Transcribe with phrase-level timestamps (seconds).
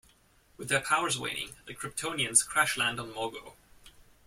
[0.57, 3.53] With their powers waning, the Kryptonians crash land on Mogo.